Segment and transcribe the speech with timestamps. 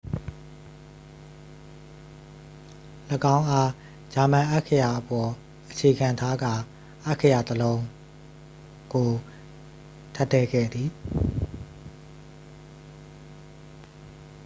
[3.35, 3.69] "၎င်းအား
[4.13, 5.29] ဂျာမန် အက္ခရာအပေါ်
[5.69, 6.53] အခြေခံထားကာ
[7.05, 7.87] အက္ခရာ တစ် လုံး "õ/õ"
[8.93, 9.09] ကို
[10.15, 10.89] ထပ်ထည့်ခဲ့သည်။